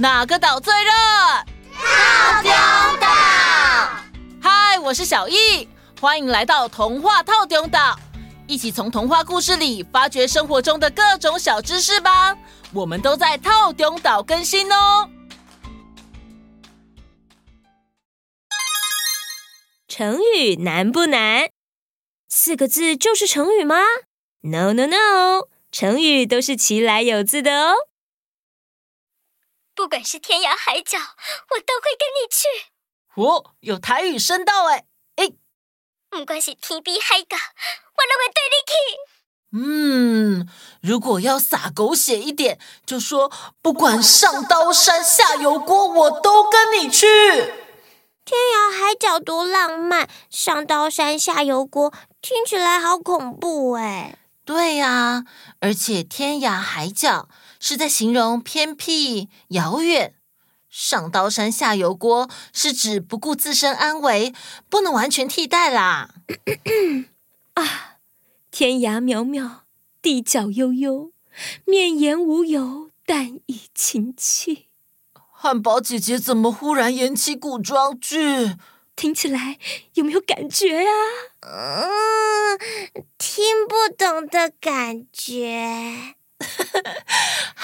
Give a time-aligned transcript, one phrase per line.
[0.00, 0.92] 哪个岛最热？
[1.74, 2.52] 套丁
[3.00, 3.08] 岛。
[4.40, 5.68] 嗨，我是小易，
[6.00, 7.98] 欢迎来到童话套丁岛，
[8.46, 12.36] 一起从童话故事里发掘生活中的各种小知识吧。
[12.72, 15.10] 我们都在套丁岛更新哦。
[19.88, 21.48] 成语难不难？
[22.28, 23.78] 四个字就是成语吗
[24.42, 27.74] ？No No No，成语都是其来有字的哦。
[29.78, 32.48] 不管是天涯海角，我都会跟你去。
[33.14, 35.30] 哦，有台语声道哎哎。
[36.10, 38.74] 不管是天边海角，我都会对你去。
[39.52, 40.48] 嗯，
[40.82, 43.30] 如果要洒狗血一点，就说
[43.62, 47.06] 不管上刀山下油锅，我都跟你去。
[48.24, 54.18] 天涯海角多浪漫，上刀山下油锅听起来好恐怖哎。
[54.44, 55.24] 对呀，
[55.60, 57.28] 而且天涯海角。
[57.58, 60.14] 是在形容偏僻、遥远。
[60.68, 64.34] 上刀山下油锅是指不顾自身安危，
[64.68, 66.10] 不能完全替代啦。
[67.54, 67.96] 啊，
[68.50, 69.60] 天涯渺渺，
[70.02, 71.12] 地角悠悠，
[71.64, 74.66] 面延无由，但以情气。
[75.12, 78.56] 汉堡姐姐怎么忽然演起古装剧？
[78.94, 79.58] 听起来
[79.94, 80.90] 有没有感觉呀？
[81.40, 82.58] 嗯，
[83.16, 86.16] 听不懂的感觉。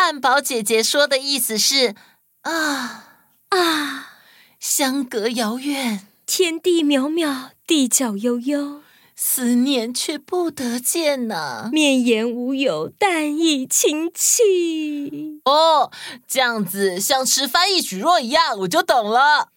[0.00, 1.96] 汉堡姐姐说的意思是
[2.42, 3.16] 啊
[3.48, 4.12] 啊，
[4.60, 8.82] 相隔遥远，天地渺渺，地角悠悠，
[9.16, 15.40] 思念却不得见呐，面颜无有，但以亲契。
[15.44, 15.90] 哦，
[16.28, 19.48] 这样子像吃翻译蒟蒻一样，我就懂了。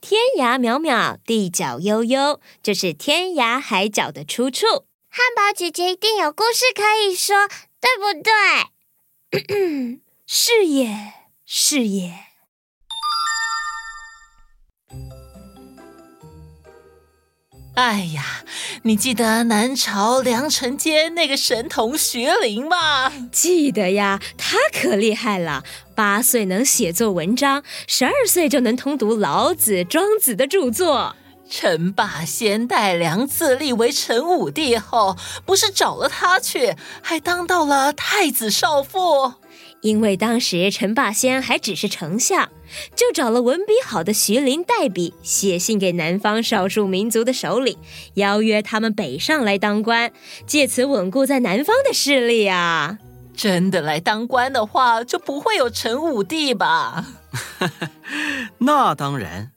[0.00, 4.66] 天涯渺渺，地角悠悠，就是天涯海角的出处。
[5.08, 7.48] 汉堡姐姐一定有故事可以说。
[7.82, 8.30] 对不对？
[10.26, 11.12] 是也，
[11.46, 12.12] 是也。
[17.76, 18.44] 哎呀，
[18.82, 23.28] 你记得南朝梁城间那个神童徐陵吗？
[23.30, 25.62] 记得呀，他可厉害了，
[25.94, 31.14] 八岁能写作文章，十二岁就能通读老子、庄子的著作。
[31.50, 39.34] 陈霸先代梁自立为陈武帝后，不是找了他去，还当到了太子少傅。
[39.80, 42.48] 因为当时陈霸先还只是丞相，
[42.94, 47.76] 就找了文笔好的徐林代笔，写信给南方少数民族的首领，
[48.14, 50.12] 邀约他们北上来当官，
[50.46, 52.98] 借此稳固在南方的势力啊。
[53.34, 57.06] 真的来当官的话，就不会有陈武帝吧？
[58.58, 59.50] 那当然。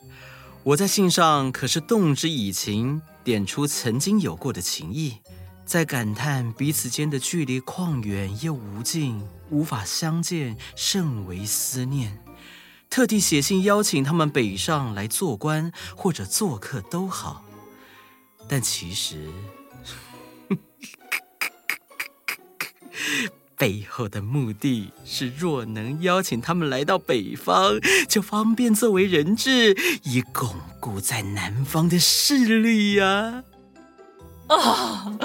[0.66, 5.18] 我在信上可是动之以情，点出曾经有过的情谊，
[5.66, 12.18] 在感叹彼此间的距离旷远又无尽，无法相见，甚为思念。
[12.90, 17.44] 特地写信邀请他们北上来做官或者做客都好，
[18.48, 19.30] 但其实。
[23.64, 27.80] 背后的目的是，若能邀请他们来到北方，
[28.10, 30.50] 就方便作为人质，以巩
[30.82, 33.46] 固在南方的势力呀。
[34.48, 35.18] 啊！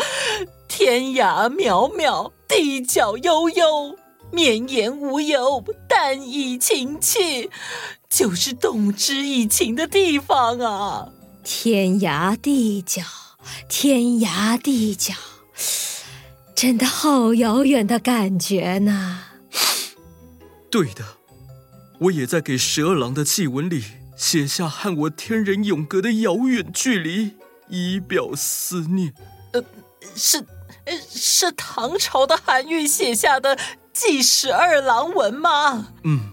[0.69, 3.97] 天涯渺渺，地角悠悠，
[4.31, 7.51] 绵延无有，但以情切，
[8.09, 11.09] 就是动之以情的地方啊。
[11.43, 13.03] 天涯地角，
[13.69, 15.13] 天涯地角。
[16.61, 19.27] 真的好遥远的感觉呢。
[20.69, 21.05] 对的，
[22.01, 23.85] 我也在给十二郎的祭文里
[24.17, 27.37] 写下和我天人永隔的遥远距离，
[27.69, 29.15] 以表思念。
[29.53, 29.63] 呃，
[30.17, 30.45] 是，
[31.09, 33.57] 是唐朝的韩愈写下的
[33.93, 35.93] 《祭十二郎文》吗？
[36.03, 36.33] 嗯，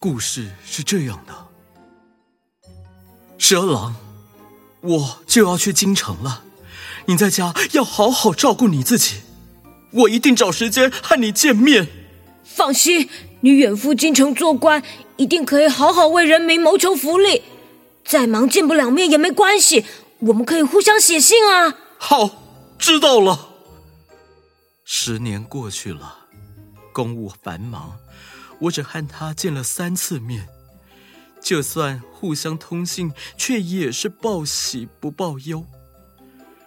[0.00, 2.68] 故事是这样的：
[3.38, 3.94] 十二郎，
[4.80, 6.42] 我就要去京城了，
[7.06, 9.20] 你在家要好好照顾你自己。
[9.94, 11.88] 我一定找时间和你见面。
[12.42, 13.08] 放心，
[13.40, 14.82] 你远赴京城做官，
[15.16, 17.42] 一定可以好好为人民谋求福利。
[18.04, 19.84] 再忙见不了面也没关系，
[20.18, 21.78] 我们可以互相写信啊。
[21.98, 22.30] 好，
[22.78, 23.48] 知道了。
[24.84, 26.18] 十年过去了，
[26.92, 27.96] 公务繁忙，
[28.60, 30.46] 我只和他见了三次面。
[31.40, 35.64] 就算互相通信，却也是报喜不报忧。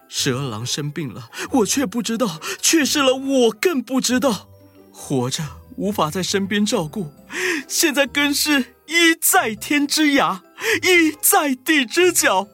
[0.10, 4.48] 十二郎生病了，我却不知道；去世了，我更不知道。
[4.92, 5.44] 活着
[5.76, 7.12] 无法在身边照顾，
[7.68, 10.40] 现在更是一在天之涯，
[10.82, 12.48] 一在地之角。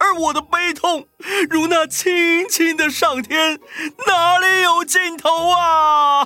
[0.00, 1.08] 而我的悲痛，
[1.50, 3.58] 如那青青的上天，
[4.06, 6.24] 哪里有尽头啊？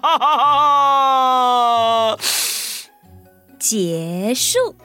[3.58, 4.76] 结束。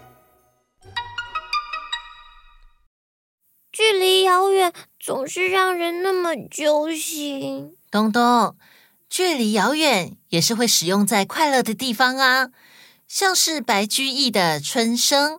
[4.99, 7.75] 总是让人那么揪心。
[7.89, 8.55] 东东，
[9.09, 12.49] 距离遥远也是会使用在快乐的地方啊，
[13.07, 15.33] 像是白居易的《春生》，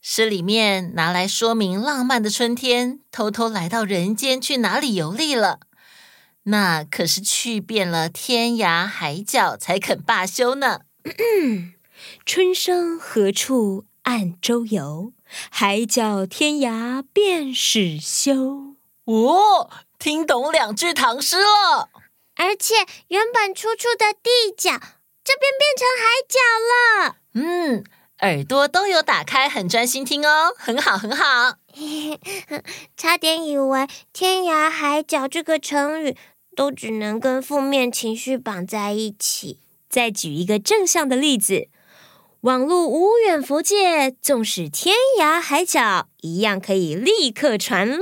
[0.00, 5.60] 诗里面拿来说明浪漫的春天偷偷来到人间，去哪里游历了？
[6.44, 10.82] 那可是去遍了天涯海角才肯罢休呢。
[12.24, 15.12] 春生何处暗舟游？
[15.50, 18.76] 海角天涯便是修。
[19.04, 21.90] 哦，听懂两句唐诗了。
[22.34, 22.74] 而且
[23.08, 24.72] 原本出处的地角，
[25.24, 26.38] 这边变成海角
[26.68, 27.16] 了。
[27.34, 27.84] 嗯，
[28.20, 31.56] 耳朵都有打开，很专心听哦，很好，很好。
[32.96, 36.16] 差点以为“天涯海角”这个成语
[36.54, 39.60] 都只能跟负面情绪绑在一起。
[39.88, 41.68] 再举一个正向的例子。
[42.46, 48.00] 网络无远弗届，纵使天涯海角，一样可以立刻传烂。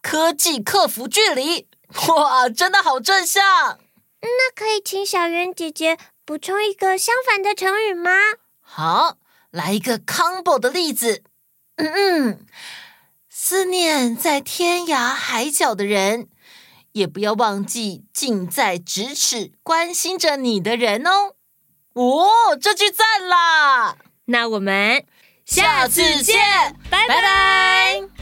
[0.00, 1.68] 科技克服距离，
[2.08, 3.78] 哇，真的好正向。
[4.22, 8.12] 那可以请小圆姐姐补充一个相反的成语吗？
[8.62, 9.18] 好，
[9.50, 11.22] 来一个 combo 的例子。
[11.76, 12.46] 嗯嗯，
[13.28, 16.30] 思念在天涯海角的人，
[16.92, 21.34] 也不要忘记近在咫尺关心着你的人哦。
[21.94, 23.96] 哦，这句赞啦！
[24.26, 25.04] 那我们
[25.44, 26.38] 下次见，
[26.88, 27.16] 拜拜。
[27.16, 28.19] 拜拜。